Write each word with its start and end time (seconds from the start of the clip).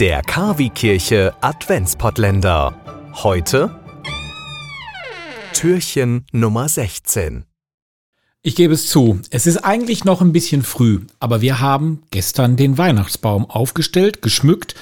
Der 0.00 0.22
Kavi-Kirche 0.22 1.34
Adventspottländer. 1.42 2.74
Heute 3.22 3.78
Türchen 5.52 6.24
Nummer 6.32 6.70
16. 6.70 7.44
Ich 8.40 8.56
gebe 8.56 8.72
es 8.72 8.86
zu, 8.86 9.20
es 9.28 9.46
ist 9.46 9.58
eigentlich 9.58 10.04
noch 10.06 10.22
ein 10.22 10.32
bisschen 10.32 10.62
früh, 10.62 11.00
aber 11.18 11.42
wir 11.42 11.60
haben 11.60 12.02
gestern 12.10 12.56
den 12.56 12.78
Weihnachtsbaum 12.78 13.44
aufgestellt, 13.44 14.22
geschmückt 14.22 14.74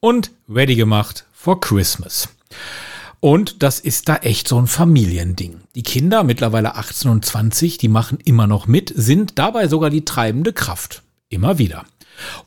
und 0.00 0.32
ready 0.48 0.74
gemacht 0.74 1.24
for 1.32 1.60
Christmas. 1.60 2.30
Und 3.20 3.62
das 3.62 3.78
ist 3.78 4.08
da 4.08 4.16
echt 4.16 4.48
so 4.48 4.58
ein 4.58 4.66
Familiending. 4.66 5.60
Die 5.76 5.84
Kinder, 5.84 6.24
mittlerweile 6.24 6.74
18 6.74 7.12
und 7.12 7.24
20, 7.24 7.78
die 7.78 7.86
machen 7.86 8.18
immer 8.24 8.48
noch 8.48 8.66
mit, 8.66 8.92
sind 8.96 9.38
dabei 9.38 9.68
sogar 9.68 9.90
die 9.90 10.04
treibende 10.04 10.52
Kraft. 10.52 11.04
Immer 11.28 11.58
wieder. 11.58 11.84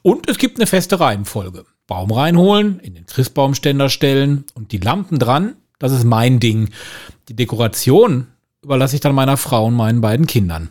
Und 0.01 0.29
es 0.29 0.37
gibt 0.37 0.57
eine 0.57 0.67
feste 0.67 0.99
Reihenfolge. 0.99 1.63
Baum 1.87 2.11
reinholen, 2.11 2.79
in 2.81 2.93
den 2.93 3.05
Christbaumständer 3.05 3.89
stellen 3.89 4.43
und 4.53 4.71
die 4.71 4.77
Lampen 4.77 5.19
dran, 5.19 5.55
das 5.79 5.91
ist 5.91 6.03
mein 6.03 6.39
Ding. 6.39 6.69
Die 7.29 7.35
Dekoration 7.35 8.27
überlasse 8.61 8.95
ich 8.95 9.01
dann 9.01 9.15
meiner 9.15 9.37
Frau 9.37 9.65
und 9.65 9.75
meinen 9.75 10.01
beiden 10.01 10.27
Kindern. 10.27 10.69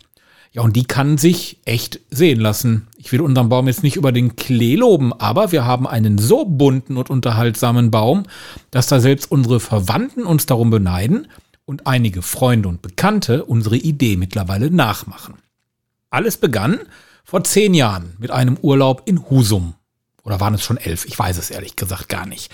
Ja, 0.52 0.62
und 0.62 0.74
die 0.74 0.84
kann 0.84 1.18
sich 1.18 1.58
echt 1.66 2.00
sehen 2.10 2.40
lassen. 2.40 2.88
Ich 2.96 3.12
will 3.12 3.20
unseren 3.20 3.50
Baum 3.50 3.66
jetzt 3.66 3.82
nicht 3.82 3.96
über 3.96 4.10
den 4.10 4.36
Klee 4.36 4.76
loben, 4.76 5.12
aber 5.12 5.52
wir 5.52 5.66
haben 5.66 5.86
einen 5.86 6.16
so 6.16 6.46
bunten 6.46 6.96
und 6.96 7.10
unterhaltsamen 7.10 7.90
Baum, 7.90 8.22
dass 8.70 8.86
da 8.86 9.00
selbst 9.00 9.30
unsere 9.30 9.60
Verwandten 9.60 10.24
uns 10.24 10.46
darum 10.46 10.70
beneiden 10.70 11.28
und 11.66 11.86
einige 11.86 12.22
Freunde 12.22 12.70
und 12.70 12.80
Bekannte 12.80 13.44
unsere 13.44 13.76
Idee 13.76 14.16
mittlerweile 14.16 14.70
nachmachen. 14.70 15.34
Alles 16.08 16.38
begann 16.38 16.78
vor 17.24 17.44
zehn 17.44 17.74
Jahren 17.74 18.14
mit 18.18 18.30
einem 18.30 18.56
Urlaub 18.56 19.02
in 19.04 19.28
Husum. 19.28 19.74
Oder 20.26 20.40
waren 20.40 20.54
es 20.54 20.64
schon 20.64 20.76
elf? 20.76 21.04
Ich 21.04 21.16
weiß 21.16 21.38
es 21.38 21.50
ehrlich 21.50 21.76
gesagt 21.76 22.08
gar 22.08 22.26
nicht. 22.26 22.50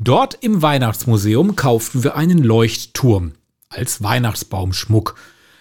Dort 0.00 0.38
im 0.40 0.60
Weihnachtsmuseum 0.60 1.54
kauften 1.54 2.02
wir 2.02 2.16
einen 2.16 2.38
Leuchtturm 2.38 3.32
als 3.68 4.02
Weihnachtsbaumschmuck. 4.02 5.14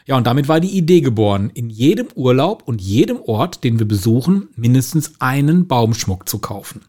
Ja, 0.08 0.18
und 0.18 0.26
damit 0.26 0.48
war 0.48 0.60
die 0.60 0.76
Idee 0.76 1.02
geboren, 1.02 1.52
in 1.54 1.70
jedem 1.70 2.08
Urlaub 2.16 2.64
und 2.66 2.82
jedem 2.82 3.22
Ort, 3.22 3.64
den 3.64 3.78
wir 3.78 3.88
besuchen, 3.88 4.50
mindestens 4.56 5.14
einen 5.22 5.68
Baumschmuck 5.68 6.28
zu 6.28 6.40
kaufen. 6.40 6.82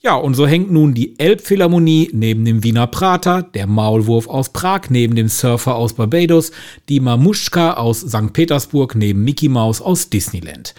Ja, 0.00 0.14
und 0.14 0.34
so 0.34 0.46
hängt 0.46 0.70
nun 0.70 0.94
die 0.94 1.18
Elbphilharmonie 1.18 2.10
neben 2.12 2.44
dem 2.44 2.62
Wiener 2.62 2.86
Prater, 2.86 3.42
der 3.42 3.66
Maulwurf 3.66 4.28
aus 4.28 4.50
Prag 4.50 4.90
neben 4.90 5.16
dem 5.16 5.28
Surfer 5.28 5.74
aus 5.74 5.94
Barbados, 5.94 6.52
die 6.88 7.00
Mamuschka 7.00 7.72
aus 7.74 8.02
St. 8.02 8.32
Petersburg 8.32 8.94
neben 8.94 9.24
Mickey 9.24 9.48
Mouse 9.48 9.80
aus 9.80 10.08
Disneyland. 10.08 10.74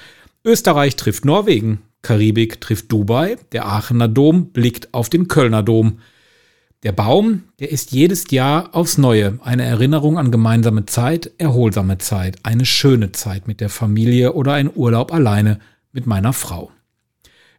Österreich 0.45 0.95
trifft 0.95 1.25
Norwegen, 1.25 1.81
Karibik 2.05 2.61
trifft 2.61 2.91
Dubai, 2.91 3.35
der 3.51 3.65
Aachener 3.65 4.07
Dom 4.07 4.51
blickt 4.51 4.93
auf 4.93 5.09
den 5.09 5.27
Kölner 5.27 5.63
Dom. 5.63 5.97
Der 6.83 6.91
Baum, 6.91 7.45
der 7.59 7.71
ist 7.71 7.93
jedes 7.93 8.29
Jahr 8.29 8.75
aufs 8.75 8.99
Neue 8.99 9.39
eine 9.41 9.63
Erinnerung 9.63 10.19
an 10.19 10.29
gemeinsame 10.29 10.85
Zeit, 10.85 11.31
erholsame 11.39 11.97
Zeit, 11.97 12.37
eine 12.43 12.63
schöne 12.63 13.11
Zeit 13.11 13.47
mit 13.47 13.59
der 13.59 13.69
Familie 13.69 14.33
oder 14.33 14.53
ein 14.53 14.69
Urlaub 14.71 15.11
alleine 15.11 15.59
mit 15.91 16.05
meiner 16.05 16.31
Frau. 16.31 16.71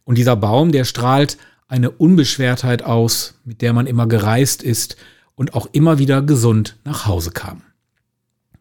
Und 0.05 0.17
dieser 0.17 0.37
Baum, 0.37 0.71
der 0.71 0.85
strahlt 0.85 1.37
eine 1.67 1.91
Unbeschwertheit 1.91 2.83
aus, 2.83 3.35
mit 3.43 3.61
der 3.61 3.73
man 3.73 3.85
immer 3.85 4.07
gereist 4.07 4.63
ist 4.63 4.95
und 5.35 5.55
auch 5.55 5.67
immer 5.73 5.99
wieder 5.99 6.21
gesund 6.21 6.77
nach 6.85 7.05
Hause 7.05 7.31
kam. 7.31 7.63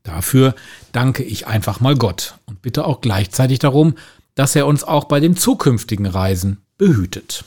Dafür 0.02 0.56
danke 0.90 1.22
ich 1.22 1.46
einfach 1.46 1.78
mal 1.78 1.94
Gott 1.94 2.38
und 2.46 2.62
bitte 2.62 2.86
auch 2.86 3.00
gleichzeitig 3.00 3.60
darum, 3.60 3.94
dass 4.36 4.54
er 4.54 4.68
uns 4.68 4.84
auch 4.84 5.04
bei 5.04 5.18
den 5.18 5.36
zukünftigen 5.36 6.06
Reisen 6.06 6.58
behütet. 6.78 7.44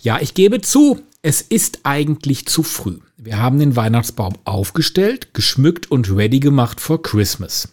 Ja, 0.00 0.18
ich 0.20 0.34
gebe 0.34 0.60
zu, 0.60 1.00
es 1.22 1.40
ist 1.40 1.80
eigentlich 1.84 2.46
zu 2.46 2.62
früh. 2.62 2.98
Wir 3.16 3.38
haben 3.38 3.58
den 3.58 3.76
Weihnachtsbaum 3.76 4.34
aufgestellt, 4.44 5.32
geschmückt 5.32 5.90
und 5.90 6.14
ready 6.14 6.40
gemacht 6.40 6.80
for 6.80 7.02
Christmas. 7.02 7.68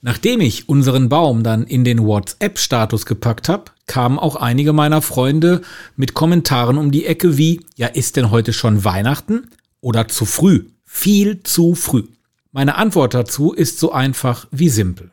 Nachdem 0.00 0.40
ich 0.40 0.68
unseren 0.68 1.08
Baum 1.08 1.42
dann 1.42 1.64
in 1.64 1.84
den 1.84 2.04
WhatsApp-Status 2.04 3.06
gepackt 3.06 3.48
habe, 3.48 3.70
kamen 3.86 4.18
auch 4.18 4.36
einige 4.36 4.72
meiner 4.72 5.00
Freunde 5.00 5.62
mit 5.96 6.12
Kommentaren 6.12 6.76
um 6.76 6.90
die 6.90 7.06
Ecke 7.06 7.38
wie, 7.38 7.60
ja, 7.76 7.86
ist 7.86 8.16
denn 8.16 8.30
heute 8.30 8.52
schon 8.52 8.84
Weihnachten? 8.84 9.48
Oder 9.80 10.08
zu 10.08 10.24
früh? 10.26 10.64
Viel 10.84 11.42
zu 11.42 11.74
früh. 11.74 12.04
Meine 12.52 12.76
Antwort 12.76 13.14
dazu 13.14 13.52
ist 13.52 13.78
so 13.78 13.92
einfach 13.92 14.46
wie 14.50 14.68
simpel. 14.68 15.10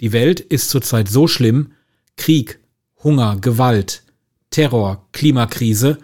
Die 0.00 0.12
Welt 0.12 0.40
ist 0.40 0.70
zurzeit 0.70 1.08
so 1.08 1.28
schlimm, 1.28 1.72
Krieg, 2.16 2.60
Hunger, 3.02 3.36
Gewalt, 3.40 4.02
Terror, 4.50 5.06
Klimakrise, 5.12 5.98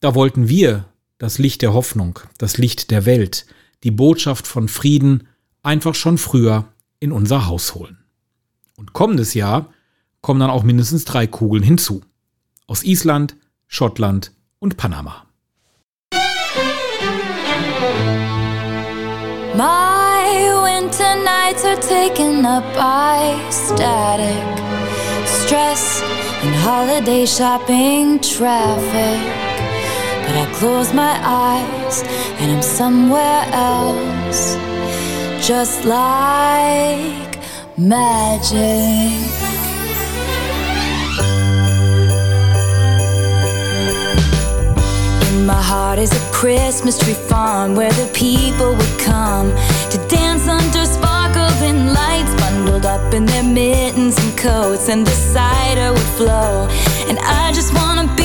da 0.00 0.14
wollten 0.14 0.48
wir 0.48 0.86
das 1.18 1.38
Licht 1.38 1.62
der 1.62 1.72
Hoffnung, 1.72 2.18
das 2.38 2.58
Licht 2.58 2.90
der 2.90 3.06
Welt, 3.06 3.46
die 3.84 3.90
Botschaft 3.90 4.46
von 4.46 4.68
Frieden 4.68 5.28
einfach 5.62 5.94
schon 5.94 6.18
früher 6.18 6.68
in 7.00 7.12
unser 7.12 7.46
Haus 7.46 7.74
holen. 7.74 7.98
Und 8.76 8.92
kommendes 8.92 9.34
Jahr 9.34 9.72
kommen 10.20 10.40
dann 10.40 10.50
auch 10.50 10.62
mindestens 10.62 11.04
drei 11.04 11.26
Kugeln 11.26 11.62
hinzu. 11.62 12.02
Aus 12.66 12.82
Island, 12.82 13.36
Schottland 13.68 14.32
und 14.58 14.76
Panama. 14.76 15.26
My 19.54 20.50
winter 20.64 21.33
nights 21.54 21.64
are 21.64 21.88
taken 21.88 22.44
up 22.44 22.64
by 22.74 23.38
static, 23.50 24.58
stress, 25.26 26.02
and 26.42 26.54
holiday 26.54 27.24
shopping 27.26 28.18
traffic. 28.20 29.20
But 30.26 30.36
I 30.36 30.52
close 30.54 30.92
my 30.92 31.18
eyes 31.22 32.02
and 32.38 32.52
I'm 32.52 32.62
somewhere 32.62 33.44
else, 33.52 34.56
just 35.46 35.84
like 35.84 37.38
magic. 37.76 39.30
My 45.46 45.60
heart 45.60 45.98
is 45.98 46.10
a 46.12 46.32
Christmas 46.32 46.98
tree 46.98 47.12
farm 47.12 47.74
where 47.74 47.92
the 47.92 48.10
people 48.14 48.74
would 48.74 48.98
come 48.98 49.50
to 49.90 49.98
dance 50.08 50.48
under 50.48 50.84
bundled 52.64 52.86
up 52.86 53.12
in 53.14 53.26
their 53.26 53.42
mittens 53.42 54.16
and 54.18 54.38
coats, 54.38 54.88
and 54.88 55.06
the 55.06 55.10
cider 55.10 55.92
would 55.92 56.10
flow. 56.16 56.68
And 57.08 57.18
I 57.20 57.52
just 57.52 57.74
wanna 57.74 58.06
be 58.16 58.23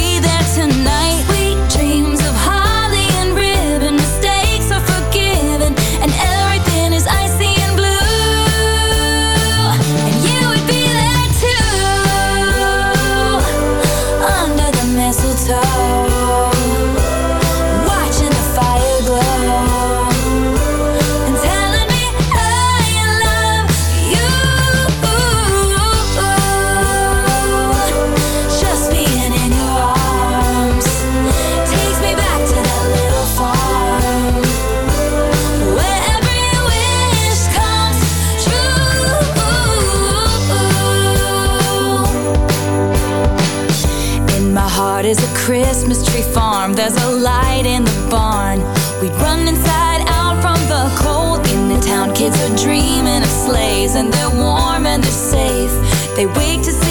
Christmas 45.49 46.05
tree 46.05 46.21
farm, 46.21 46.73
there's 46.73 46.95
a 46.95 47.09
light 47.09 47.65
in 47.65 47.83
the 47.83 48.07
barn. 48.11 48.59
We'd 49.01 49.11
run 49.13 49.47
inside 49.47 50.05
out 50.05 50.37
from 50.43 50.59
the 50.69 50.95
cold 51.01 51.43
in 51.47 51.69
the 51.69 51.79
town. 51.83 52.13
Kids 52.13 52.39
are 52.43 52.55
dreaming 52.55 53.23
of 53.23 53.33
sleighs, 53.47 53.95
and 53.95 54.13
they're 54.13 54.29
warm 54.29 54.85
and 54.85 55.03
they're 55.03 55.11
safe. 55.11 55.73
They 56.15 56.27
wait 56.27 56.63
to 56.65 56.71
see 56.71 56.88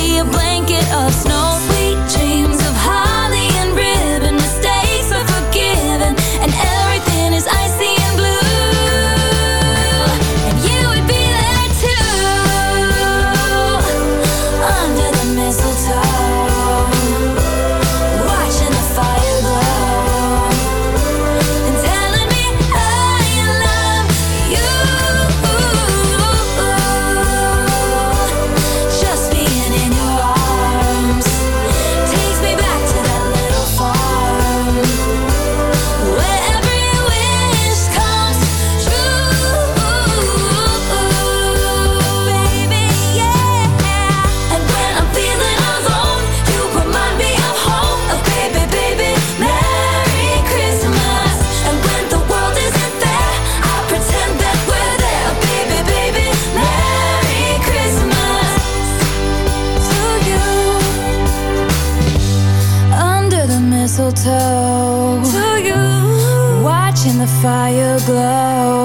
mistletoe. 64.18 65.22
To 65.32 65.62
you. 65.62 66.62
Watching 66.62 67.18
the 67.18 67.26
fire 67.40 67.98
glow. 68.06 68.77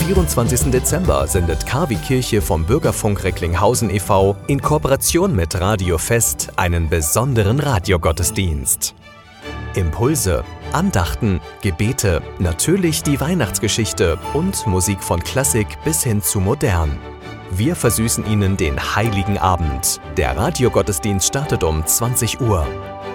24. 0.00 0.70
Dezember 0.70 1.26
sendet 1.26 1.66
KW 1.66 1.94
Kirche 1.94 2.40
vom 2.40 2.64
Bürgerfunk 2.64 3.22
Recklinghausen 3.22 3.90
e.V. 3.90 4.34
in 4.46 4.60
Kooperation 4.60 5.36
mit 5.36 5.60
Radio 5.60 5.98
Fest 5.98 6.48
einen 6.56 6.88
besonderen 6.88 7.60
Radiogottesdienst. 7.60 8.94
Impulse, 9.74 10.42
Andachten, 10.72 11.40
Gebete, 11.60 12.22
natürlich 12.38 13.02
die 13.02 13.20
Weihnachtsgeschichte 13.20 14.18
und 14.32 14.66
Musik 14.66 15.02
von 15.02 15.22
Klassik 15.22 15.66
bis 15.84 16.02
hin 16.02 16.22
zu 16.22 16.40
modern. 16.40 16.98
Wir 17.50 17.76
versüßen 17.76 18.26
Ihnen 18.26 18.56
den 18.56 18.80
heiligen 18.96 19.36
Abend. 19.36 20.00
Der 20.16 20.36
Radiogottesdienst 20.36 21.28
startet 21.28 21.62
um 21.62 21.86
20 21.86 22.40
Uhr. 22.40 22.66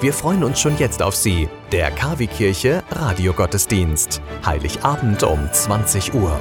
Wir 0.01 0.13
freuen 0.13 0.43
uns 0.43 0.61
schon 0.61 0.77
jetzt 0.77 1.01
auf 1.01 1.15
Sie. 1.15 1.49
Der 1.71 1.89
KW 1.89 2.27
Kirche 2.27 2.83
Radiogottesdienst. 2.91 4.21
Heiligabend 4.45 5.23
um 5.23 5.49
20 5.51 6.13
Uhr. 6.13 6.39